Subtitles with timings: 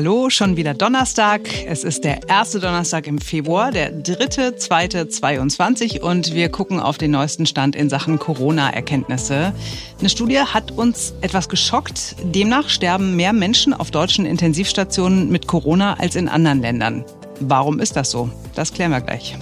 [0.00, 1.42] Hallo, schon wieder Donnerstag.
[1.66, 6.96] Es ist der erste Donnerstag im Februar, der dritte, zweite 22 und wir gucken auf
[6.96, 9.52] den neuesten Stand in Sachen Corona-Erkenntnisse.
[9.98, 12.16] Eine Studie hat uns etwas geschockt.
[12.22, 17.04] Demnach sterben mehr Menschen auf deutschen Intensivstationen mit Corona als in anderen Ländern.
[17.40, 18.30] Warum ist das so?
[18.54, 19.36] Das klären wir gleich.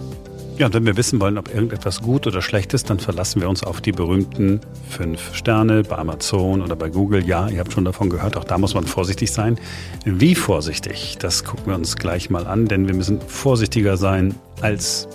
[0.59, 3.49] Ja, und wenn wir wissen wollen, ob irgendetwas gut oder schlecht ist, dann verlassen wir
[3.49, 7.25] uns auf die berühmten fünf Sterne bei Amazon oder bei Google.
[7.25, 9.57] Ja, ihr habt schon davon gehört, auch da muss man vorsichtig sein.
[10.05, 11.17] Wie vorsichtig?
[11.21, 15.07] Das gucken wir uns gleich mal an, denn wir müssen vorsichtiger sein als,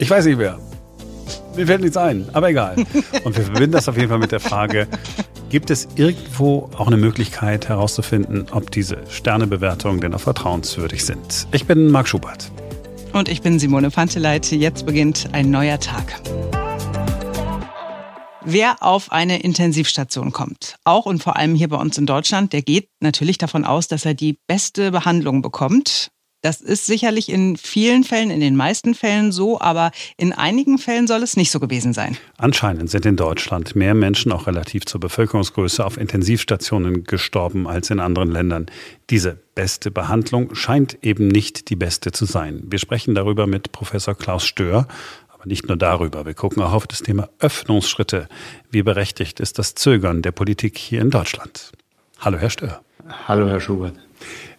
[0.00, 0.58] ich weiß nicht wer.
[1.54, 2.74] Mir fällt nichts ein, aber egal.
[3.22, 4.88] Und wir verbinden das auf jeden Fall mit der Frage,
[5.48, 11.46] gibt es irgendwo auch eine Möglichkeit herauszufinden, ob diese Sternebewertungen denn auch vertrauenswürdig sind?
[11.52, 12.50] Ich bin Marc Schubert.
[13.12, 14.50] Und ich bin Simone Panteleit.
[14.50, 16.20] Jetzt beginnt ein neuer Tag.
[18.44, 22.62] Wer auf eine Intensivstation kommt, auch und vor allem hier bei uns in Deutschland, der
[22.62, 26.10] geht natürlich davon aus, dass er die beste Behandlung bekommt.
[26.42, 31.06] Das ist sicherlich in vielen Fällen, in den meisten Fällen so, aber in einigen Fällen
[31.06, 32.16] soll es nicht so gewesen sein.
[32.36, 38.00] Anscheinend sind in Deutschland mehr Menschen auch relativ zur Bevölkerungsgröße auf Intensivstationen gestorben als in
[38.00, 38.66] anderen Ländern.
[39.08, 42.64] Diese beste Behandlung scheint eben nicht die beste zu sein.
[42.66, 44.88] Wir sprechen darüber mit Professor Klaus Stör.
[45.28, 46.26] Aber nicht nur darüber.
[46.26, 48.28] Wir gucken auch auf das Thema Öffnungsschritte.
[48.68, 51.70] Wie berechtigt ist das Zögern der Politik hier in Deutschland?
[52.18, 52.80] Hallo, Herr Stör.
[53.28, 53.94] Hallo, Herr Schubert.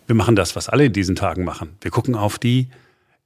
[0.07, 1.75] Wir machen das, was alle in diesen Tagen machen.
[1.81, 2.67] Wir gucken auf die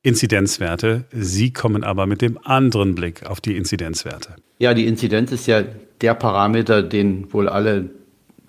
[0.03, 1.05] Inzidenzwerte.
[1.11, 4.35] Sie kommen aber mit dem anderen Blick auf die Inzidenzwerte.
[4.59, 5.63] Ja, die Inzidenz ist ja
[6.01, 7.89] der Parameter, den wohl alle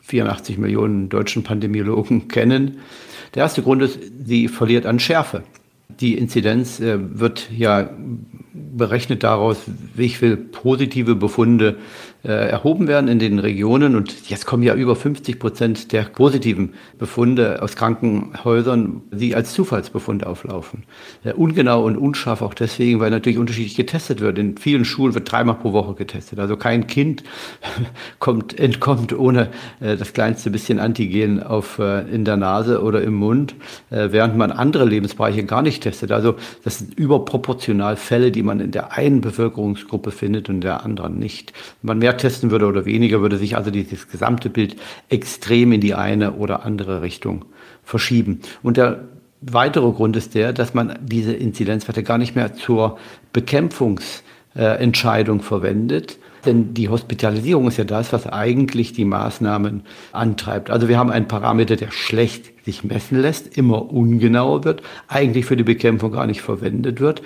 [0.02, 2.78] 84 Millionen deutschen Pandemiologen kennen.
[3.34, 5.42] Der erste Grund ist, sie verliert an Schärfe.
[6.00, 7.90] Die Inzidenz äh, wird ja
[8.52, 9.58] berechnet daraus,
[9.94, 11.78] wie viele positive Befunde
[12.24, 13.94] äh, erhoben werden in den Regionen.
[13.94, 20.26] Und jetzt kommen ja über 50 Prozent der positiven Befunde aus Krankenhäusern, die als Zufallsbefunde
[20.26, 20.84] auflaufen.
[21.24, 24.38] Äh, ungenau und unscharf auch deswegen, weil natürlich unterschiedlich getestet wird.
[24.38, 26.38] In vielen Schulen wird dreimal pro Woche getestet.
[26.38, 27.22] Also kein Kind
[28.18, 29.48] kommt, entkommt ohne
[29.80, 33.54] äh, das kleinste bisschen Antigen auf, äh, in der Nase oder im Mund,
[33.90, 36.10] äh, während man andere Lebensbereiche gar nicht testet.
[36.10, 36.34] Also
[36.64, 41.52] das sind überproportional Fälle, die man in der einen Bevölkerungsgruppe findet und der anderen nicht.
[41.82, 44.76] Man mehr testen würde oder weniger, würde sich also dieses gesamte Bild
[45.10, 47.44] extrem in die eine oder andere Richtung
[47.84, 48.40] verschieben.
[48.62, 49.00] Und der
[49.42, 52.96] weitere Grund ist der, dass man diese Inzidenzwerte gar nicht mehr zur
[53.34, 56.18] Bekämpfungsentscheidung verwendet.
[56.46, 59.82] Denn die Hospitalisierung ist ja das, was eigentlich die Maßnahmen
[60.12, 60.70] antreibt.
[60.70, 65.58] Also wir haben einen Parameter, der schlecht sich messen lässt, immer ungenauer wird, eigentlich für
[65.58, 67.20] die Bekämpfung gar nicht verwendet wird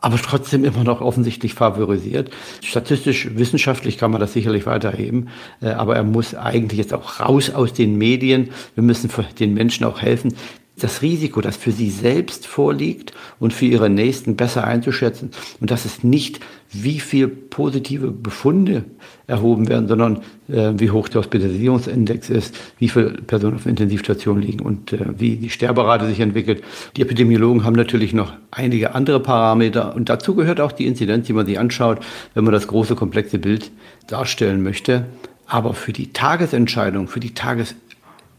[0.00, 2.30] aber trotzdem immer noch offensichtlich favorisiert.
[2.62, 5.28] Statistisch, wissenschaftlich kann man das sicherlich weiterheben,
[5.60, 8.50] äh, aber er muss eigentlich jetzt auch raus aus den Medien.
[8.74, 10.34] Wir müssen den Menschen auch helfen,
[10.82, 15.30] das Risiko, das für sie selbst vorliegt und für ihre Nächsten besser einzuschätzen.
[15.60, 16.40] Und das ist nicht,
[16.70, 18.84] wie viel positive Befunde
[19.26, 20.18] erhoben werden, sondern
[20.48, 25.36] äh, wie hoch der Hospitalisierungsindex ist, wie viele Personen auf Intensivstationen liegen und äh, wie
[25.36, 26.62] die Sterberate sich entwickelt.
[26.96, 31.32] Die Epidemiologen haben natürlich noch einige andere Parameter und dazu gehört auch die Inzidenz, die
[31.32, 32.00] man sich anschaut,
[32.34, 33.70] wenn man das große, komplexe Bild
[34.06, 35.06] darstellen möchte.
[35.46, 37.32] Aber für die Tagesentscheidung, für die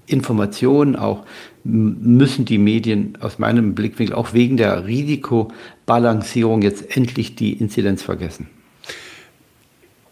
[0.10, 1.26] Tagesinformation auch
[1.64, 8.48] müssen die Medien aus meinem Blickwinkel auch wegen der Risikobalancierung jetzt endlich die Inzidenz vergessen.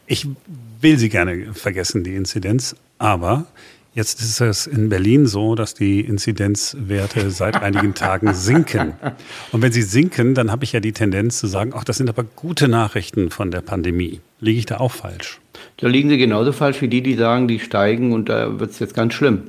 [0.06, 0.28] Ich
[0.80, 3.48] will sie gerne vergessen, die Inzidenz, aber
[3.98, 8.94] Jetzt ist es in Berlin so, dass die Inzidenzwerte seit einigen Tagen sinken.
[9.52, 12.08] Und wenn sie sinken, dann habe ich ja die Tendenz zu sagen, ach, das sind
[12.08, 14.22] aber gute Nachrichten von der Pandemie.
[14.40, 15.40] Liege ich da auch falsch?
[15.78, 18.78] Da liegen sie genauso falsch wie die, die sagen, die steigen und da wird es
[18.78, 19.46] jetzt ganz schlimm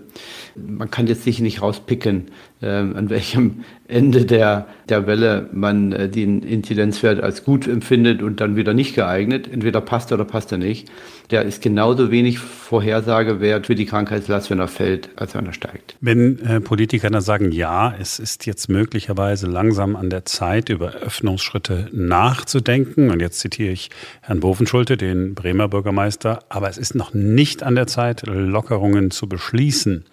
[0.66, 2.26] man kann jetzt sich nicht rauspicken,
[2.66, 8.56] an welchem Ende der, der Welle man äh, den Inzidenzwert als gut empfindet und dann
[8.56, 9.48] wieder nicht geeignet.
[9.50, 10.90] Entweder passt er oder passt er nicht.
[11.30, 15.96] Der ist genauso wenig Vorhersagewert für die Krankheitslast, wenn er fällt, als wenn er steigt.
[16.00, 20.94] Wenn äh, Politiker dann sagen, ja, es ist jetzt möglicherweise langsam an der Zeit, über
[20.94, 23.90] Öffnungsschritte nachzudenken, und jetzt zitiere ich
[24.22, 29.28] Herrn Bovenschulte, den Bremer Bürgermeister, aber es ist noch nicht an der Zeit, Lockerungen zu
[29.28, 30.04] beschließen.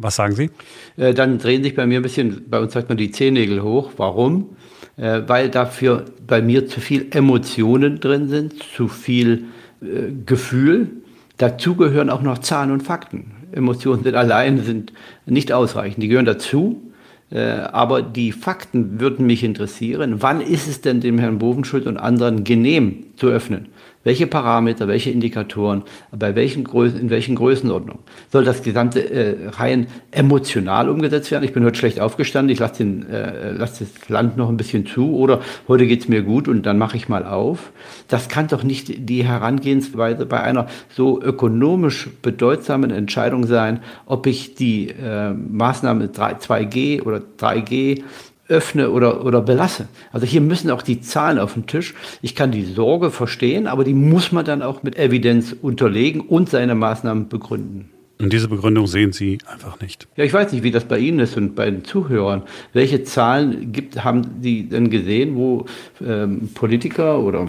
[0.00, 0.50] Was sagen Sie?
[0.96, 3.92] Äh, dann drehen sich bei mir ein bisschen, bei uns sagt man die Zehennägel hoch.
[3.96, 4.56] Warum?
[4.96, 9.44] Äh, weil dafür bei mir zu viel Emotionen drin sind, zu viel
[9.82, 10.90] äh, Gefühl.
[11.36, 13.32] Dazu gehören auch noch Zahlen und Fakten.
[13.52, 14.92] Emotionen sind allein sind
[15.26, 16.02] nicht ausreichend.
[16.02, 16.82] Die gehören dazu.
[17.30, 20.22] Aber die Fakten würden mich interessieren.
[20.22, 23.66] Wann ist es denn dem Herrn Bovenschuld und anderen genehm zu öffnen?
[24.04, 28.02] Welche Parameter, welche Indikatoren, bei welchen Größen, in welchen Größenordnungen.
[28.30, 31.44] Soll das Gesamte äh, rein emotional umgesetzt werden?
[31.44, 35.16] Ich bin heute schlecht aufgestanden, ich lasse, äh, lasse das Land noch ein bisschen zu
[35.16, 37.72] oder heute geht es mir gut und dann mache ich mal auf.
[38.06, 44.54] Das kann doch nicht die Herangehensweise bei einer so ökonomisch bedeutsamen Entscheidung sein, ob ich
[44.54, 48.02] die äh, Maßnahme 2G oder 3G
[48.48, 49.88] öffne oder, oder belasse.
[50.12, 51.94] Also hier müssen auch die Zahlen auf den Tisch.
[52.22, 56.48] Ich kann die Sorge verstehen, aber die muss man dann auch mit Evidenz unterlegen und
[56.48, 57.90] seine Maßnahmen begründen.
[58.20, 60.08] Und diese Begründung sehen Sie einfach nicht.
[60.16, 62.42] Ja, ich weiß nicht, wie das bei Ihnen ist und bei den Zuhörern.
[62.72, 65.66] Welche Zahlen gibt, haben Sie denn gesehen, wo
[66.04, 67.48] ähm, Politiker oder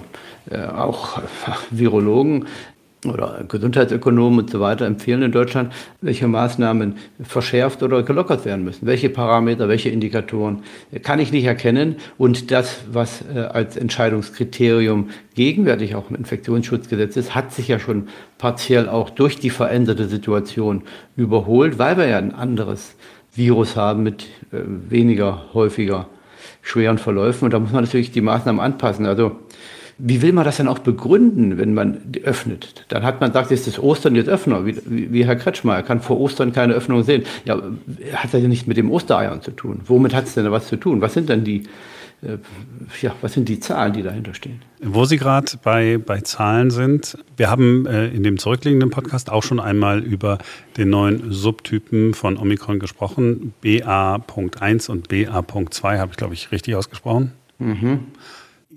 [0.52, 1.22] äh, auch
[1.72, 2.46] Virologen
[3.06, 8.86] oder Gesundheitsökonomen und so weiter empfehlen in Deutschland, welche Maßnahmen verschärft oder gelockert werden müssen.
[8.86, 10.64] Welche Parameter, welche Indikatoren
[11.04, 11.96] kann ich nicht erkennen.
[12.18, 18.10] Und das, was äh, als Entscheidungskriterium gegenwärtig auch im Infektionsschutzgesetz ist, hat sich ja schon
[18.38, 20.84] partiell auch durch die veränderte Situation
[21.16, 22.96] überholt, weil wir ja ein anderes
[23.34, 24.58] Virus haben mit äh,
[24.90, 26.08] weniger häufiger
[26.62, 27.46] schweren Verläufen.
[27.46, 29.06] Und da muss man natürlich die Maßnahmen anpassen.
[29.06, 29.38] Also
[30.00, 32.86] wie will man das denn auch begründen, wenn man öffnet?
[32.88, 35.76] Dann hat man gesagt, jetzt ist Ostern, jetzt öffnen wie, wie Herr Kretschmer.
[35.76, 37.24] Er kann vor Ostern keine Öffnung sehen.
[37.44, 37.58] Ja,
[38.14, 39.82] hat das ja nicht mit dem Ostereiern zu tun.
[39.86, 41.02] Womit hat es denn was zu tun?
[41.02, 41.64] Was sind denn die,
[42.22, 42.38] äh,
[43.02, 44.62] ja, was sind die Zahlen, die dahinter stehen?
[44.82, 49.44] Wo Sie gerade bei, bei Zahlen sind, wir haben äh, in dem zurückliegenden Podcast auch
[49.44, 50.38] schon einmal über
[50.78, 53.54] den neuen Subtypen von Omikron gesprochen.
[53.60, 57.34] BA.1 und BA.2 habe ich, glaube ich, richtig ausgesprochen.
[57.58, 58.00] Mhm.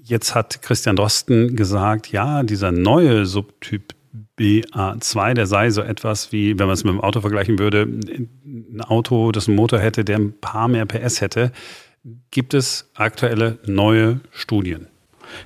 [0.05, 3.95] Jetzt hat Christian Drosten gesagt, ja, dieser neue Subtyp
[4.37, 8.81] BA2, der sei so etwas wie, wenn man es mit dem Auto vergleichen würde, ein
[8.81, 11.53] Auto, das einen Motor hätte, der ein paar mehr PS hätte.
[12.33, 14.89] Gibt es aktuelle neue Studien?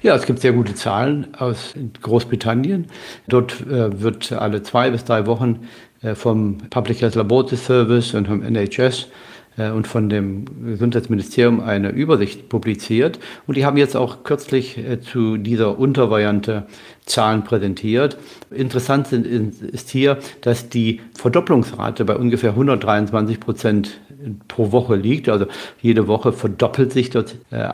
[0.03, 2.87] Ja, es gibt sehr gute Zahlen aus Großbritannien.
[3.29, 5.69] Dort äh, wird alle zwei bis drei Wochen
[6.01, 9.09] äh, vom Public Health Laboratory Service und vom NHS
[9.57, 13.19] und von dem Gesundheitsministerium eine Übersicht publiziert.
[13.47, 16.67] Und die haben jetzt auch kürzlich äh, zu dieser Untervariante
[17.07, 18.19] Zahlen präsentiert.
[18.51, 24.01] Interessant ist hier, dass die Verdopplungsrate bei ungefähr 123 Prozent
[24.49, 25.29] pro Woche liegt.
[25.29, 25.47] Also
[25.81, 27.69] jede Woche verdoppelt sich dort äh,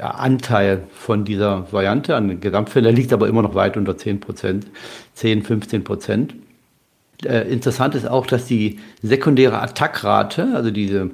[0.00, 2.94] Anteil von dieser Variante an den Gesamtfällen.
[2.94, 4.66] liegt aber immer noch weit unter 10 Prozent,
[5.14, 6.34] 10, 15 Prozent.
[7.24, 11.10] Äh, interessant ist auch, dass die sekundäre Attackrate, also diese,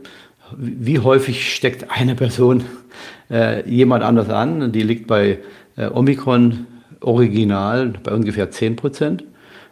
[0.56, 2.64] wie häufig steckt eine Person
[3.30, 5.38] äh, jemand anders an, die liegt bei
[5.76, 6.66] äh, Omikron
[7.00, 9.24] original bei ungefähr 10 Prozent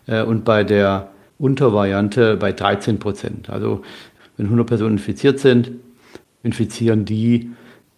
[0.07, 3.51] äh, und bei der Untervariante bei 13 Prozent.
[3.51, 3.83] Also
[4.37, 5.73] wenn 100 Personen infiziert sind,
[6.43, 7.51] infizieren die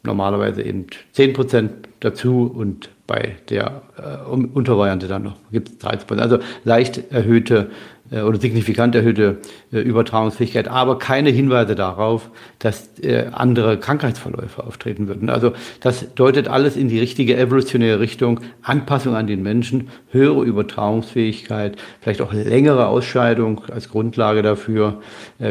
[0.03, 1.71] normalerweise eben 10 Prozent
[2.01, 6.33] dazu und bei der äh, Untervariante dann noch gibt es 13 Prozent.
[6.33, 7.71] Also leicht erhöhte
[8.11, 9.39] oder signifikant erhöhte
[9.73, 15.31] äh, Übertragungsfähigkeit, aber keine Hinweise darauf, dass äh, andere Krankheitsverläufe auftreten würden.
[15.31, 21.77] Also das deutet alles in die richtige evolutionäre Richtung, Anpassung an den Menschen, höhere Übertragungsfähigkeit,
[22.01, 25.01] vielleicht auch längere Ausscheidung als Grundlage dafür,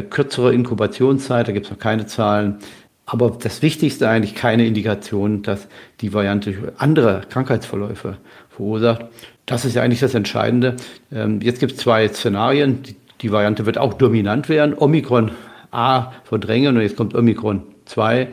[0.09, 2.57] kürzere Inkubationszeit, da gibt es noch keine Zahlen.
[3.05, 5.69] Aber das Wichtigste eigentlich keine Indikation, dass
[6.01, 8.17] die Variante andere Krankheitsverläufe
[8.57, 9.05] verursacht.
[9.45, 10.75] Das ist ja eigentlich das Entscheidende.
[11.11, 12.83] Ähm, jetzt gibt es zwei Szenarien.
[13.21, 14.75] Die, Variante wird auch dominant werden.
[14.77, 15.31] Omikron
[15.71, 18.27] A verdrängen und jetzt kommt Omikron 2.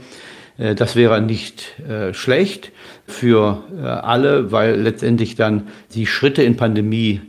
[0.58, 2.72] Äh, das wäre nicht äh, schlecht
[3.06, 7.20] für äh, alle, weil letztendlich dann die Schritte in Pandemie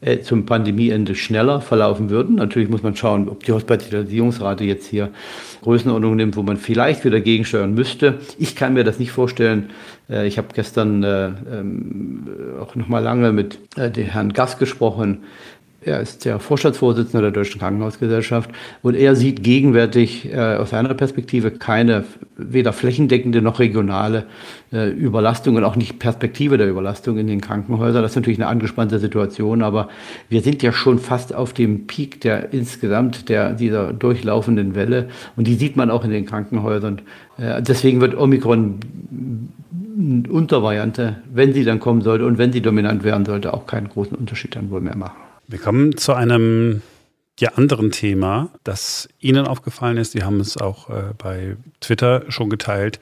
[0.00, 2.36] äh, zum Pandemieende schneller verlaufen würden.
[2.36, 5.10] Natürlich muss man schauen, ob die Hospitalisierungsrate jetzt hier
[5.62, 8.18] Größenordnung nimmt, wo man vielleicht wieder gegensteuern müsste.
[8.38, 9.70] Ich kann mir das nicht vorstellen.
[10.08, 12.28] Äh, ich habe gestern äh, ähm,
[12.60, 15.24] auch noch mal lange mit dem Herrn Gass gesprochen,
[15.82, 18.50] er ist der Vorstandsvorsitzende der Deutschen Krankenhausgesellschaft
[18.82, 22.04] und er sieht gegenwärtig äh, aus seiner Perspektive keine
[22.36, 24.26] weder flächendeckende noch regionale
[24.72, 28.02] äh, Überlastung und auch nicht Perspektive der Überlastung in den Krankenhäusern.
[28.02, 29.88] Das ist natürlich eine angespannte Situation, aber
[30.28, 35.46] wir sind ja schon fast auf dem Peak der insgesamt der dieser durchlaufenden Welle und
[35.46, 37.00] die sieht man auch in den Krankenhäusern.
[37.38, 38.80] Äh, deswegen wird Omikron
[40.28, 44.16] Untervariante, wenn sie dann kommen sollte und wenn sie dominant werden sollte, auch keinen großen
[44.16, 45.29] Unterschied dann wohl mehr machen.
[45.50, 46.80] Wir kommen zu einem
[47.40, 50.12] ja, anderen Thema, das Ihnen aufgefallen ist.
[50.12, 53.00] Sie haben es auch äh, bei Twitter schon geteilt.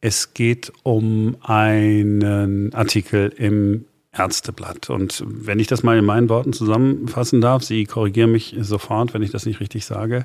[0.00, 3.84] Es geht um einen Artikel im
[4.16, 4.88] Ärzteblatt.
[4.88, 9.22] Und wenn ich das mal in meinen Worten zusammenfassen darf, Sie korrigieren mich sofort, wenn
[9.22, 10.24] ich das nicht richtig sage.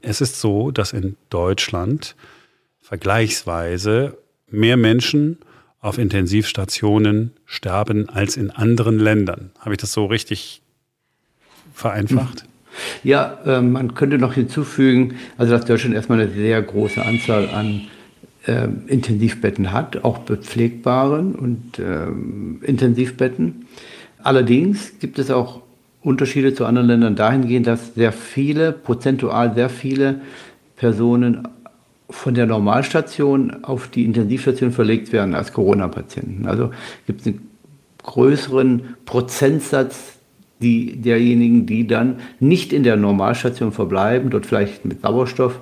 [0.00, 2.16] Es ist so, dass in Deutschland
[2.80, 4.18] vergleichsweise
[4.50, 5.38] mehr Menschen
[5.78, 9.52] auf Intensivstationen sterben als in anderen Ländern.
[9.60, 10.61] Habe ich das so richtig
[11.72, 12.44] vereinfacht?
[13.02, 17.82] Ja, äh, man könnte noch hinzufügen, also dass Deutschland erstmal eine sehr große Anzahl an
[18.46, 22.06] äh, Intensivbetten hat, auch bepflegbaren und äh,
[22.66, 23.66] Intensivbetten.
[24.22, 25.62] Allerdings gibt es auch
[26.02, 30.20] Unterschiede zu anderen Ländern dahingehend, dass sehr viele, prozentual sehr viele
[30.76, 31.46] Personen
[32.10, 36.46] von der Normalstation auf die Intensivstation verlegt werden als Corona-Patienten.
[36.46, 36.70] Also
[37.06, 37.48] gibt es einen
[38.02, 40.11] größeren Prozentsatz
[40.62, 45.60] die, derjenigen, die dann nicht in der Normalstation verbleiben, dort vielleicht mit Sauerstoff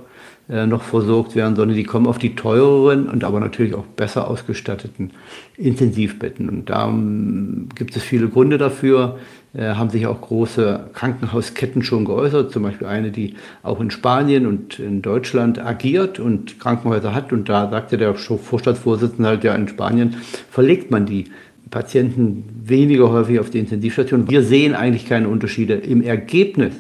[0.49, 4.29] äh, noch versorgt werden, sondern die kommen auf die teureren und aber natürlich auch besser
[4.29, 5.13] ausgestatteten
[5.57, 6.49] Intensivbetten.
[6.49, 9.19] Und da um, gibt es viele Gründe dafür
[9.53, 14.47] äh, haben sich auch große Krankenhausketten schon geäußert, zum Beispiel eine, die auch in Spanien
[14.47, 17.33] und in Deutschland agiert und Krankenhäuser hat.
[17.33, 20.17] Und da sagte der Vorstandsvorsitzende halt, ja, in Spanien
[20.51, 21.33] verlegt man die
[21.71, 24.29] Patienten weniger häufig auf die Intensivstation.
[24.29, 26.75] Wir sehen eigentlich keine Unterschiede im Ergebnis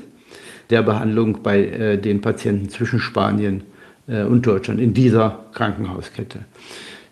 [0.70, 3.62] der Behandlung bei äh, den Patienten zwischen Spanien
[4.08, 6.40] äh, und Deutschland in dieser Krankenhauskette.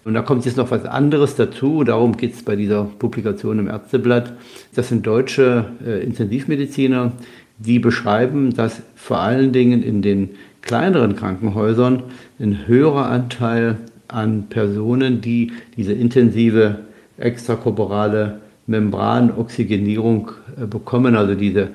[0.05, 3.69] Und da kommt jetzt noch was anderes dazu, darum geht es bei dieser Publikation im
[3.69, 4.33] Ärzteblatt.
[4.75, 7.13] Das sind deutsche äh, Intensivmediziner,
[7.59, 10.31] die beschreiben, dass vor allen Dingen in den
[10.63, 12.05] kleineren Krankenhäusern
[12.39, 16.81] ein höherer Anteil an Personen, die diese intensive
[17.19, 21.71] extrakorporale Membranoxygenierung äh, bekommen, also diese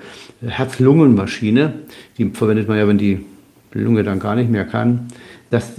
[0.45, 1.73] Herz-Lungen-Maschine,
[2.17, 3.25] die verwendet man ja, wenn die
[3.73, 5.07] Lunge dann gar nicht mehr kann,
[5.49, 5.73] dass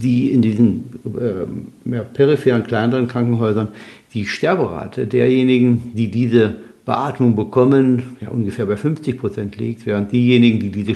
[0.00, 3.68] die in diesen äh, mehr peripheren, kleineren Krankenhäusern
[4.14, 10.60] die Sterberate derjenigen, die diese Beatmung bekommen, ja, ungefähr bei 50 Prozent liegt, während diejenigen,
[10.60, 10.94] die diese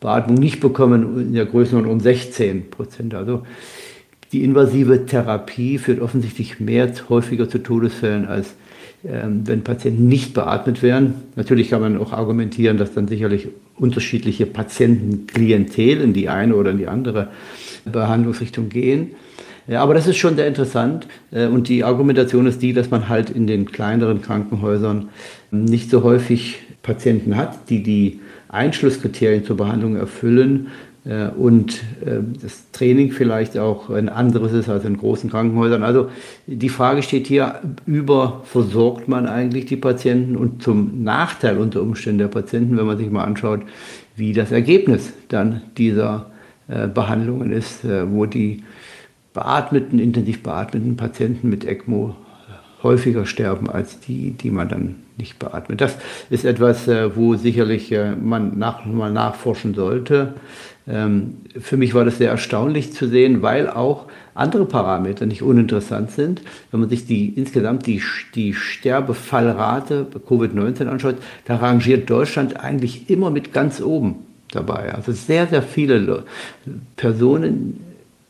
[0.00, 3.14] Beatmung nicht bekommen, in der Größenordnung um 16 Prozent.
[3.14, 3.42] Also
[4.32, 8.54] die invasive Therapie führt offensichtlich mehr häufiger zu Todesfällen als
[9.06, 11.14] ähm, wenn Patienten nicht beatmet werden.
[11.36, 16.78] Natürlich kann man auch argumentieren, dass dann sicherlich unterschiedliche Patientenklientel in die eine oder in
[16.78, 17.28] die andere
[17.84, 19.12] Behandlungsrichtung gehen.
[19.68, 21.06] Ja, aber das ist schon sehr interessant.
[21.30, 25.10] Äh, und die Argumentation ist die, dass man halt in den kleineren Krankenhäusern
[25.52, 28.18] nicht so häufig Patienten hat, die die
[28.48, 30.68] Einschlusskriterien zur Behandlung erfüllen
[31.36, 35.82] und äh, das Training vielleicht auch ein anderes ist als in großen Krankenhäusern.
[35.82, 36.10] Also
[36.46, 42.28] die Frage steht hier, überversorgt man eigentlich die Patienten und zum Nachteil unter Umständen der
[42.28, 43.62] Patienten, wenn man sich mal anschaut,
[44.16, 46.26] wie das Ergebnis dann dieser
[46.68, 48.64] äh, Behandlungen ist, wo die
[49.32, 52.16] beatmeten, intensiv beatmeten Patienten mit ECMO
[52.82, 55.80] häufiger sterben als die, die man dann nicht beatmet.
[55.80, 55.96] Das
[56.30, 60.34] ist etwas, wo sicherlich man nach, mal nachforschen sollte.
[60.88, 66.12] Ähm, für mich war das sehr erstaunlich zu sehen, weil auch andere Parameter nicht uninteressant
[66.12, 66.42] sind.
[66.70, 68.02] Wenn man sich die insgesamt die,
[68.34, 74.16] die Sterbefallrate bei Covid-19 anschaut, da rangiert Deutschland eigentlich immer mit ganz oben
[74.52, 74.94] dabei.
[74.94, 76.24] Also sehr, sehr viele
[76.96, 77.80] Personen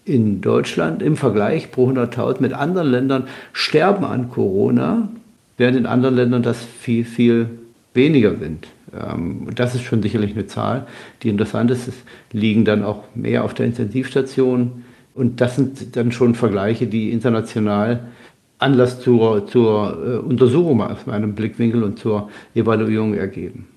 [0.04, 5.10] in Deutschland im Vergleich pro 100.000 mit anderen Ländern sterben an Corona,
[5.58, 7.50] während in anderen Ländern das viel, viel
[7.92, 8.68] weniger sind.
[8.94, 10.86] Ähm, das ist schon sicherlich eine Zahl,
[11.22, 11.88] die interessant ist.
[11.88, 11.94] Es
[12.32, 14.84] liegen dann auch mehr auf der Intensivstation.
[15.14, 18.08] Und das sind dann schon Vergleiche, die international
[18.58, 23.68] Anlass zur, zur äh, Untersuchung aus meinem Blickwinkel und zur Evaluierung ergeben.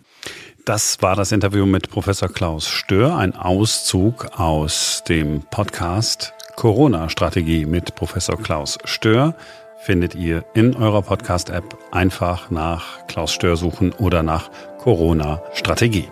[0.66, 7.96] Das war das Interview mit Professor Klaus Stör, ein Auszug aus dem Podcast Corona-Strategie mit
[7.96, 9.36] Professor Klaus Stör
[9.82, 16.08] findet ihr in eurer Podcast-App einfach nach Klaus Stör suchen oder nach Corona-Strategie.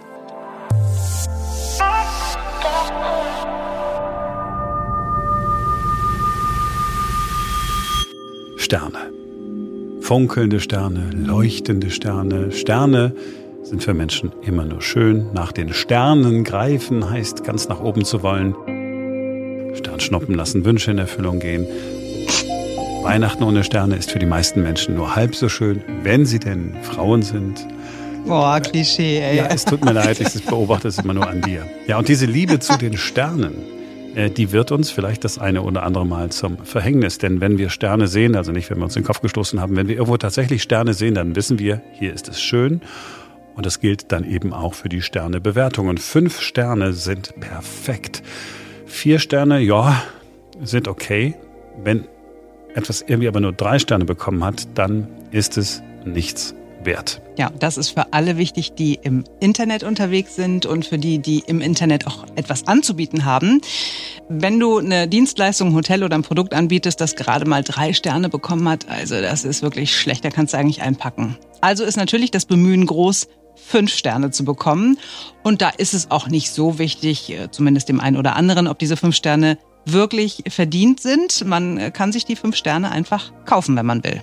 [8.58, 9.12] Sterne.
[10.02, 12.52] Funkelnde Sterne, leuchtende Sterne.
[12.52, 13.16] Sterne
[13.62, 15.32] sind für Menschen immer nur schön.
[15.34, 18.56] Nach den Sternen greifen heißt ganz nach oben zu wollen.
[19.76, 21.68] Sternschnuppen lassen Wünsche in Erfüllung gehen.
[23.02, 26.76] Weihnachten ohne Sterne ist für die meisten Menschen nur halb so schön, wenn sie denn
[26.84, 27.66] Frauen sind.
[28.28, 29.38] Boah, Klischee, ey.
[29.38, 31.66] Ja, es tut mir leid, ich beobachte es immer nur an dir.
[31.88, 33.54] Ja, und diese Liebe zu den Sternen,
[34.16, 37.18] äh, die wird uns vielleicht das eine oder andere Mal zum Verhängnis.
[37.18, 39.88] Denn wenn wir Sterne sehen, also nicht, wenn wir uns den Kopf gestoßen haben, wenn
[39.88, 42.82] wir irgendwo tatsächlich Sterne sehen, dann wissen wir, hier ist es schön.
[43.56, 45.88] Und das gilt dann eben auch für die Sternebewertung.
[45.88, 48.24] Und fünf Sterne sind perfekt.
[48.86, 50.04] Vier Sterne, ja,
[50.62, 51.36] sind okay.
[51.82, 52.06] Wenn
[52.76, 57.22] etwas irgendwie aber nur drei Sterne bekommen hat, dann ist es nichts wert.
[57.38, 61.44] Ja, das ist für alle wichtig, die im Internet unterwegs sind und für die, die
[61.46, 63.62] im Internet auch etwas anzubieten haben.
[64.30, 68.30] Wenn du eine Dienstleistung, ein Hotel oder ein Produkt anbietest, das gerade mal drei Sterne
[68.30, 71.38] bekommen hat, also das ist wirklich schlecht, da kannst du eigentlich einpacken.
[71.62, 74.98] Also ist natürlich das Bemühen groß, fünf Sterne zu bekommen.
[75.44, 78.80] Und da ist es auch nicht so wichtig, äh, zumindest dem einen oder anderen, ob
[78.80, 81.46] diese fünf Sterne wirklich verdient sind.
[81.46, 84.22] Man kann sich die fünf Sterne einfach kaufen, wenn man will.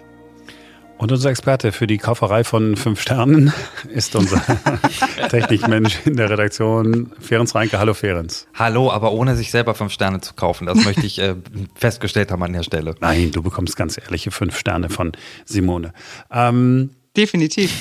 [0.98, 3.52] Und unser Experte für die Kauferei von fünf Sternen
[3.88, 4.42] ist unser
[5.28, 7.78] Technikmensch in der Redaktion, Ferenc Reinke.
[7.78, 8.46] Hallo Ferenc.
[8.54, 10.66] Hallo, aber ohne sich selber fünf Sterne zu kaufen.
[10.66, 11.34] Das möchte ich äh,
[11.74, 12.94] festgestellt haben an der Stelle.
[13.00, 15.12] Nein, du bekommst ganz ehrliche fünf Sterne von
[15.44, 15.92] Simone.
[16.30, 17.74] Ähm, Definitiv.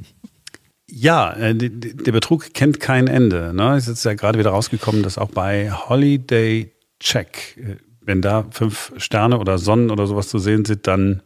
[0.90, 3.52] ja, äh, der Betrug kennt kein Ende.
[3.54, 3.76] Ne?
[3.76, 8.92] Es ist ja gerade wieder rausgekommen, dass auch bei Holiday Check, äh, wenn da fünf
[8.96, 11.22] Sterne oder Sonnen oder sowas zu sehen sind, dann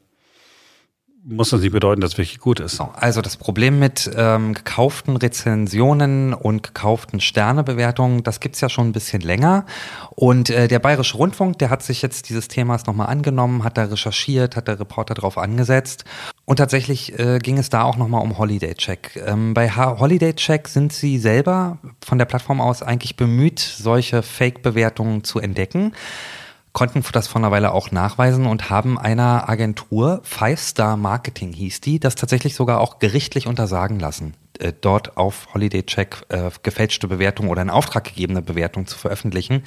[1.28, 2.80] muss das nicht bedeuten, dass wirklich gut ist.
[2.80, 8.92] Also das Problem mit ähm, gekauften Rezensionen und gekauften Sternebewertungen, das gibt's ja schon ein
[8.92, 9.66] bisschen länger.
[10.10, 13.84] Und äh, der Bayerische Rundfunk, der hat sich jetzt dieses Themas nochmal angenommen, hat da
[13.84, 16.04] recherchiert, hat der Reporter drauf angesetzt.
[16.44, 19.20] Und tatsächlich äh, ging es da auch nochmal um Holiday Check.
[19.26, 25.24] Ähm, bei Holiday Check sind sie selber von der Plattform aus eigentlich bemüht, solche Fake-Bewertungen
[25.24, 25.92] zu entdecken
[26.76, 31.80] konnten das vor einer Weile auch nachweisen und haben einer Agentur, Five Star Marketing hieß
[31.80, 37.08] die, das tatsächlich sogar auch gerichtlich untersagen lassen, äh, dort auf Holiday Check äh, gefälschte
[37.08, 39.64] Bewertungen oder in Auftrag gegebene Bewertungen zu veröffentlichen.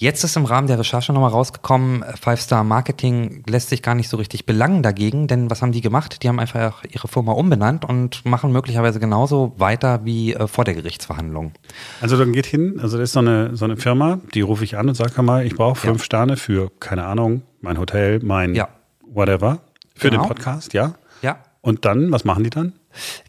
[0.00, 4.08] Jetzt ist im Rahmen der Recherche nochmal rausgekommen, Five Star Marketing lässt sich gar nicht
[4.08, 6.22] so richtig belangen dagegen, denn was haben die gemacht?
[6.22, 10.72] Die haben einfach ihre Firma umbenannt und machen möglicherweise genauso weiter wie äh, vor der
[10.72, 11.52] Gerichtsverhandlung.
[12.00, 14.78] Also dann geht hin, also das ist so eine, so eine Firma, die rufe ich
[14.78, 16.04] an und sage mal, ich brauche fünf ja.
[16.06, 18.68] Sterne für, keine Ahnung, mein Hotel, mein ja.
[19.06, 19.58] whatever,
[19.94, 20.22] für genau.
[20.22, 20.94] den Podcast, ja?
[21.20, 21.40] Ja.
[21.60, 22.72] Und dann, was machen die dann?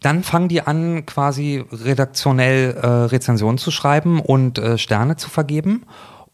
[0.00, 5.84] Dann fangen die an, quasi redaktionell äh, Rezensionen zu schreiben und äh, Sterne zu vergeben.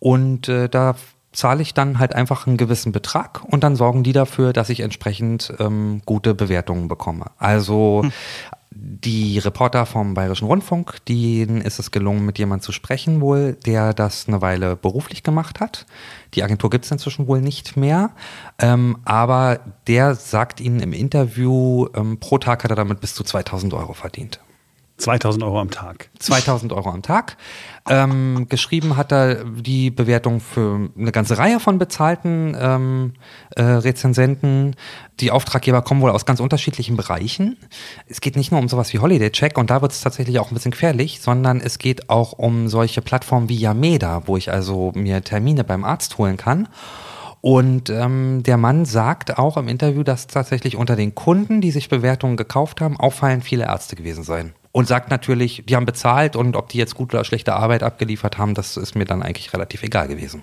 [0.01, 0.95] Und äh, da
[1.33, 4.81] zahle ich dann halt einfach einen gewissen Betrag und dann sorgen die dafür, dass ich
[4.81, 7.27] entsprechend ähm, gute Bewertungen bekomme.
[7.39, 8.13] Also hm.
[8.71, 13.93] die Reporter vom Bayerischen Rundfunk, denen ist es gelungen, mit jemandem zu sprechen wohl, der
[13.93, 15.87] das eine Weile beruflich gemacht hat.
[16.35, 18.11] Die Agentur gibt es inzwischen wohl nicht mehr,
[18.59, 23.23] ähm, aber der sagt ihnen im Interview, ähm, pro Tag hat er damit bis zu
[23.23, 24.41] 2000 Euro verdient.
[24.99, 26.11] 2000 Euro am Tag.
[26.19, 27.37] 2000 Euro am Tag.
[27.89, 33.15] Ähm, geschrieben hat er die Bewertung für eine ganze Reihe von bezahlten ähm,
[33.55, 34.75] äh, Rezensenten.
[35.21, 37.57] Die Auftraggeber kommen wohl aus ganz unterschiedlichen Bereichen.
[38.09, 40.51] Es geht nicht nur um sowas wie Holiday Check und da wird es tatsächlich auch
[40.51, 44.93] ein bisschen gefährlich, sondern es geht auch um solche Plattformen wie Yameda, wo ich also
[44.97, 46.69] mir Termine beim Arzt holen kann.
[47.41, 51.89] Und ähm, der Mann sagt auch im Interview, dass tatsächlich unter den Kunden, die sich
[51.89, 56.57] Bewertungen gekauft haben, auffallend viele Ärzte gewesen seien und sagt natürlich, die haben bezahlt und
[56.57, 59.83] ob die jetzt gute oder schlechte Arbeit abgeliefert haben, das ist mir dann eigentlich relativ
[59.83, 60.43] egal gewesen.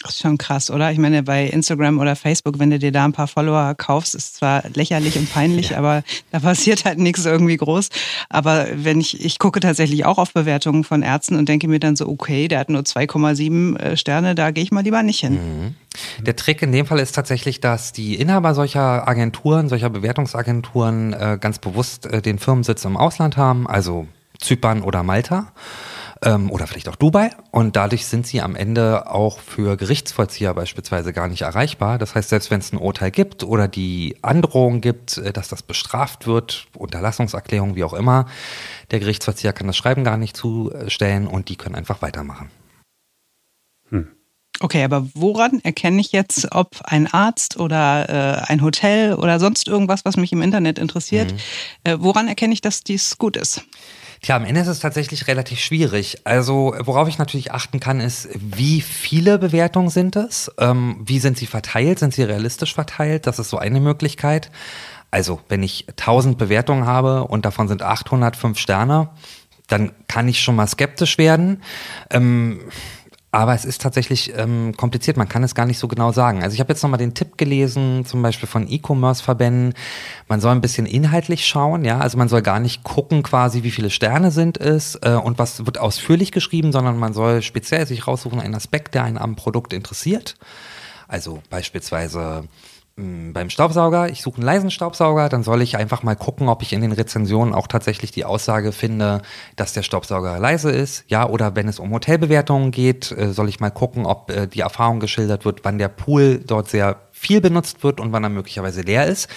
[0.00, 0.92] Das ist schon krass, oder?
[0.92, 4.36] Ich meine, bei Instagram oder Facebook, wenn du dir da ein paar Follower kaufst, ist
[4.36, 5.78] zwar lächerlich und peinlich, ja.
[5.78, 7.88] aber da passiert halt nichts irgendwie groß.
[8.28, 11.96] Aber wenn ich, ich gucke tatsächlich auch auf Bewertungen von Ärzten und denke mir dann
[11.96, 15.32] so, okay, der hat nur 2,7 äh, Sterne, da gehe ich mal lieber nicht hin.
[15.32, 15.74] Mhm.
[16.24, 21.38] Der Trick in dem Fall ist tatsächlich, dass die Inhaber solcher Agenturen, solcher Bewertungsagenturen äh,
[21.40, 24.06] ganz bewusst äh, den Firmensitz im Ausland haben, also
[24.38, 25.52] Zypern oder Malta
[26.22, 27.30] ähm, oder vielleicht auch Dubai.
[27.50, 31.98] Und dadurch sind sie am Ende auch für Gerichtsvollzieher beispielsweise gar nicht erreichbar.
[31.98, 35.62] Das heißt, selbst wenn es ein Urteil gibt oder die Androhung gibt, äh, dass das
[35.62, 38.26] bestraft wird, Unterlassungserklärung, wie auch immer,
[38.90, 42.50] der Gerichtsvollzieher kann das Schreiben gar nicht zustellen und die können einfach weitermachen.
[43.90, 44.08] Hm.
[44.60, 49.68] Okay, aber woran erkenne ich jetzt, ob ein Arzt oder äh, ein Hotel oder sonst
[49.68, 51.38] irgendwas, was mich im Internet interessiert, mhm.
[51.84, 53.62] äh, woran erkenne ich, dass dies gut ist?
[54.20, 56.18] Tja, am Ende ist es tatsächlich relativ schwierig.
[56.24, 60.50] Also, worauf ich natürlich achten kann, ist, wie viele Bewertungen sind es?
[60.58, 62.00] Ähm, wie sind sie verteilt?
[62.00, 63.26] Sind sie realistisch verteilt?
[63.26, 64.50] Das ist so eine Möglichkeit.
[65.10, 69.10] Also, wenn ich 1000 Bewertungen habe und davon sind 805 Sterne,
[69.68, 71.62] dann kann ich schon mal skeptisch werden.
[72.10, 72.60] Ähm,
[73.38, 76.42] aber es ist tatsächlich ähm, kompliziert, man kann es gar nicht so genau sagen.
[76.42, 79.74] Also ich habe jetzt nochmal den Tipp gelesen, zum Beispiel von E-Commerce-Verbänden,
[80.26, 83.70] man soll ein bisschen inhaltlich schauen, ja, also man soll gar nicht gucken quasi, wie
[83.70, 88.08] viele Sterne sind es äh, und was wird ausführlich geschrieben, sondern man soll speziell sich
[88.08, 90.34] raussuchen, einen Aspekt, der einen am Produkt interessiert.
[91.06, 92.42] Also beispielsweise
[92.98, 96.72] beim Staubsauger, ich suche einen leisen Staubsauger, dann soll ich einfach mal gucken, ob ich
[96.72, 99.22] in den Rezensionen auch tatsächlich die Aussage finde,
[99.54, 101.04] dass der Staubsauger leise ist.
[101.06, 104.60] Ja, oder wenn es um Hotelbewertungen geht, äh, soll ich mal gucken, ob äh, die
[104.60, 108.80] Erfahrung geschildert wird, wann der Pool dort sehr viel benutzt wird und wann er möglicherweise
[108.80, 109.28] leer ist.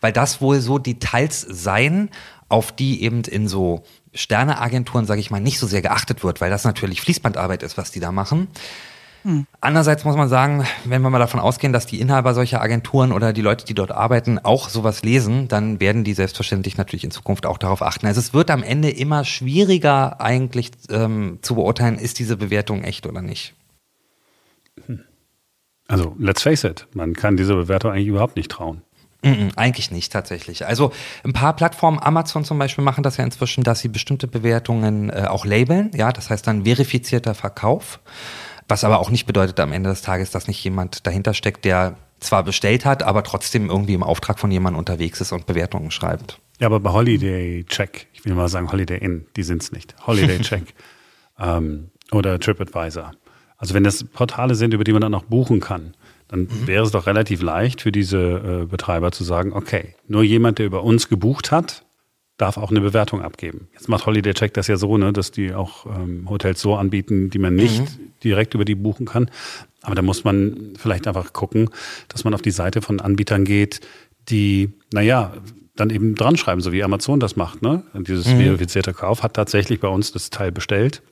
[0.00, 2.08] Weil das wohl so Details seien,
[2.48, 3.82] auf die eben in so
[4.14, 7.90] Sterneagenturen, sage ich mal, nicht so sehr geachtet wird, weil das natürlich Fließbandarbeit ist, was
[7.90, 8.48] die da machen.
[9.22, 9.46] Hm.
[9.60, 13.32] Andererseits muss man sagen, wenn wir mal davon ausgehen, dass die Inhaber solcher Agenturen oder
[13.32, 17.44] die Leute, die dort arbeiten, auch sowas lesen, dann werden die selbstverständlich natürlich in Zukunft
[17.44, 18.06] auch darauf achten.
[18.06, 23.06] Also es wird am Ende immer schwieriger eigentlich ähm, zu beurteilen, ist diese Bewertung echt
[23.06, 23.54] oder nicht.
[25.86, 28.82] Also, let's face it, man kann dieser Bewertung eigentlich überhaupt nicht trauen.
[29.22, 30.66] Mm -mm, eigentlich nicht tatsächlich.
[30.66, 30.92] Also
[31.24, 35.26] ein paar Plattformen, Amazon zum Beispiel, machen das ja inzwischen, dass sie bestimmte Bewertungen äh,
[35.28, 35.90] auch labeln.
[35.94, 38.00] Ja, das heißt dann verifizierter Verkauf.
[38.70, 41.96] Was aber auch nicht bedeutet am Ende des Tages, dass nicht jemand dahinter steckt, der
[42.20, 46.38] zwar bestellt hat, aber trotzdem irgendwie im Auftrag von jemandem unterwegs ist und Bewertungen schreibt.
[46.60, 49.96] Ja, aber bei Holiday Check, ich will mal sagen Holiday Inn, die sind es nicht.
[50.06, 50.74] Holiday Check
[51.40, 53.10] ähm, oder TripAdvisor.
[53.56, 55.94] Also wenn das Portale sind, über die man dann auch buchen kann,
[56.28, 56.66] dann mhm.
[56.68, 60.66] wäre es doch relativ leicht für diese äh, Betreiber zu sagen, okay, nur jemand, der
[60.66, 61.84] über uns gebucht hat,
[62.40, 63.68] darf auch eine Bewertung abgeben.
[63.74, 67.30] Jetzt macht Holiday Check das ja so, ne, dass die auch ähm, Hotels so anbieten,
[67.30, 68.12] die man nicht mhm.
[68.24, 69.30] direkt über die buchen kann.
[69.82, 71.70] Aber da muss man vielleicht einfach gucken,
[72.08, 73.80] dass man auf die Seite von Anbietern geht,
[74.28, 75.32] die, naja,
[75.76, 77.62] dann eben dran schreiben, so wie Amazon das macht.
[77.62, 77.82] Ne?
[77.94, 78.38] Dieses mhm.
[78.38, 81.02] verifizierte Kauf hat tatsächlich bei uns das Teil bestellt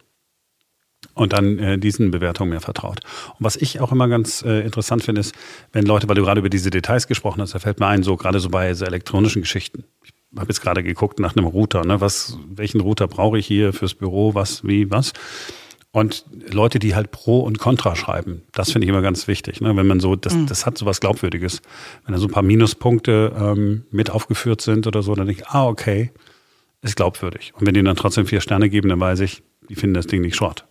[1.15, 3.01] und dann äh, diesen Bewertungen mehr vertraut.
[3.39, 5.35] Und was ich auch immer ganz äh, interessant finde, ist,
[5.73, 8.17] wenn Leute, weil du gerade über diese Details gesprochen hast, da fällt mir ein, so
[8.17, 9.85] gerade so bei so elektronischen Geschichten.
[10.05, 12.01] Ich habe jetzt gerade geguckt nach einem Router, ne?
[12.01, 15.13] Was, welchen Router brauche ich hier fürs Büro, was, wie, was?
[15.91, 19.61] Und Leute, die halt Pro und Contra schreiben, das finde ich immer ganz wichtig.
[19.61, 19.75] Ne?
[19.75, 20.47] Wenn man so, das, mhm.
[20.47, 21.63] das hat so was Glaubwürdiges.
[22.05, 25.49] Wenn da so ein paar Minuspunkte ähm, mit aufgeführt sind oder so, dann denke ich,
[25.49, 26.13] ah, okay,
[26.83, 27.53] ist glaubwürdig.
[27.55, 30.21] Und wenn die dann trotzdem vier Sterne geben, dann weiß ich, die finden das Ding
[30.21, 30.67] nicht Schrott.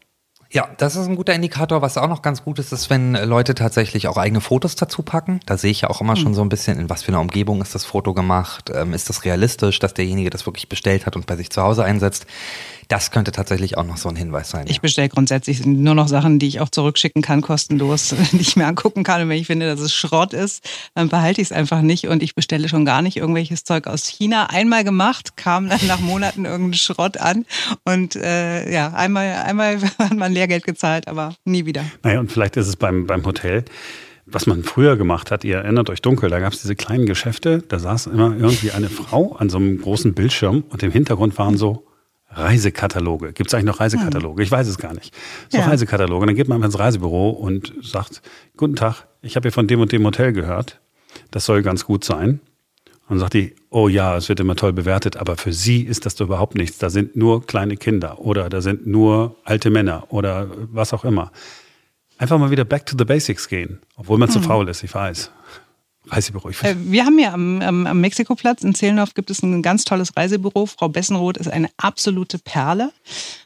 [0.57, 1.83] Ja, das ist ein guter Indikator.
[1.83, 5.39] Was auch noch ganz gut ist, ist, wenn Leute tatsächlich auch eigene Fotos dazu packen.
[5.45, 6.17] Da sehe ich ja auch immer mhm.
[6.17, 8.71] schon so ein bisschen, in was für einer Umgebung ist das Foto gemacht.
[8.73, 11.83] Ähm, ist das realistisch, dass derjenige das wirklich bestellt hat und bei sich zu Hause
[11.83, 12.25] einsetzt?
[12.87, 14.65] Das könnte tatsächlich auch noch so ein Hinweis sein.
[14.67, 14.81] Ich ja.
[14.81, 19.03] bestelle grundsätzlich nur noch Sachen, die ich auch zurückschicken kann, kostenlos, die ich mir angucken
[19.03, 19.21] kann.
[19.21, 20.63] Und wenn ich finde, dass es Schrott ist,
[20.95, 22.07] dann behalte ich es einfach nicht.
[22.07, 24.47] Und ich bestelle schon gar nicht irgendwelches Zeug aus China.
[24.49, 27.45] Einmal gemacht, kam dann nach Monaten irgendein Schrott an.
[27.83, 31.83] Und äh, ja, einmal, einmal hat man Lehrgeld gezahlt, aber nie wieder.
[32.03, 33.65] Naja, und vielleicht ist es beim, beim Hotel
[34.29, 37.63] was man früher gemacht hat, ihr erinnert euch dunkel, da gab es diese kleinen Geschäfte,
[37.65, 41.57] da saß immer irgendwie eine Frau an so einem großen Bildschirm und im Hintergrund waren
[41.57, 41.87] so
[42.29, 43.33] Reisekataloge.
[43.33, 44.43] Gibt es eigentlich noch Reisekataloge?
[44.43, 45.15] Ich weiß es gar nicht.
[45.49, 45.65] So ja.
[45.65, 46.25] Reisekataloge.
[46.25, 48.21] dann geht man ins Reisebüro und sagt,
[48.57, 50.79] guten Tag, ich habe hier von dem und dem Hotel gehört.
[51.31, 52.39] Das soll ganz gut sein.
[53.07, 56.05] Und dann sagt die, oh ja, es wird immer toll bewertet, aber für sie ist
[56.05, 56.77] das doch überhaupt nichts.
[56.77, 61.31] Da sind nur kleine Kinder oder da sind nur alte Männer oder was auch immer.
[62.17, 64.33] Einfach mal wieder back to the basics gehen, obwohl man mhm.
[64.33, 65.31] zu faul ist, ich weiß.
[66.09, 66.49] Reisebüro.
[66.49, 70.15] Äh, wir haben ja am, am, am Mexikoplatz in Zehlendorf gibt es ein ganz tolles
[70.15, 70.65] Reisebüro.
[70.65, 72.91] Frau Bessenroth ist eine absolute Perle.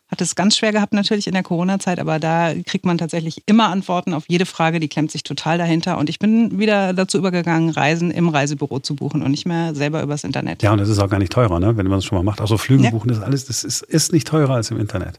[0.10, 3.70] Hat es ganz schwer gehabt natürlich in der Corona-Zeit, aber da kriegt man tatsächlich immer
[3.70, 5.98] Antworten auf jede Frage, die klemmt sich total dahinter.
[5.98, 10.04] Und ich bin wieder dazu übergegangen, Reisen im Reisebüro zu buchen und nicht mehr selber
[10.04, 10.64] übers Internet.
[10.64, 11.78] Ja, und das ist auch gar nicht teurer, ne?
[11.78, 12.42] wenn man es schon mal macht.
[12.42, 12.90] Also Flüge ja.
[12.90, 15.18] buchen, das alles, das ist, ist nicht teurer als im Internet.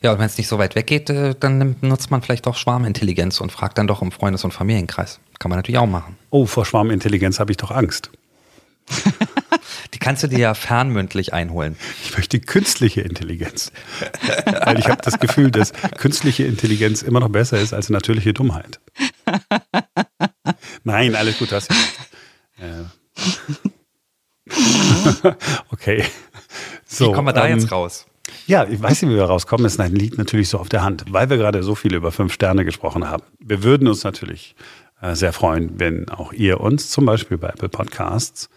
[0.00, 3.40] Ja, und wenn es nicht so weit weggeht, äh, dann nutzt man vielleicht auch Schwarmintelligenz
[3.40, 5.20] und fragt dann doch im Freundes- und Familienkreis.
[5.42, 6.16] Kann man natürlich auch machen.
[6.30, 8.12] Oh, vor Schwarmintelligenz habe ich doch Angst.
[9.92, 11.74] Die kannst du dir ja fernmündlich einholen.
[12.04, 13.72] Ich möchte künstliche Intelligenz.
[14.64, 18.78] Weil ich habe das Gefühl, dass künstliche Intelligenz immer noch besser ist als natürliche Dummheit.
[20.84, 21.72] Nein, alles gut, hast
[22.60, 22.92] ja.
[25.72, 26.04] okay.
[26.86, 28.06] So, Wie kommen wir da ähm, jetzt raus?
[28.46, 29.64] Ja, ich weiß nicht, wie wir rauskommen.
[29.64, 32.64] Das liegt natürlich so auf der Hand, weil wir gerade so viel über fünf Sterne
[32.64, 33.24] gesprochen haben.
[33.40, 34.81] Wir würden uns natürlich äh,
[35.14, 38.48] sehr freuen, wenn auch ihr uns zum Beispiel bei Apple Podcasts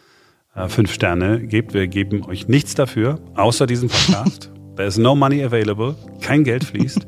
[0.56, 1.74] äh, fünf Sterne gebt.
[1.74, 4.52] Wir geben euch nichts dafür, außer diesem Podcast.
[4.76, 5.96] There is no money available.
[6.22, 7.08] Kein Geld fließt.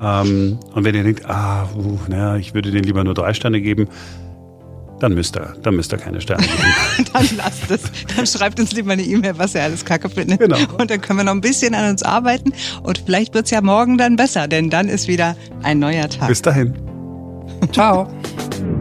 [0.00, 3.60] ähm, und wenn ihr denkt, ah, uh, naja, ich würde denen lieber nur drei Sterne
[3.60, 3.88] geben,
[4.98, 7.08] dann müsst ihr, dann müsst ihr keine Sterne geben.
[7.12, 7.82] dann lasst es.
[8.16, 10.38] Dann schreibt uns lieber eine E-Mail, was ihr alles kacke findet.
[10.38, 10.56] Genau.
[10.78, 12.52] Und dann können wir noch ein bisschen an uns arbeiten.
[12.82, 16.28] Und vielleicht wird es ja morgen dann besser, denn dann ist wieder ein neuer Tag.
[16.28, 16.95] Bis dahin.
[17.72, 18.06] Ciao.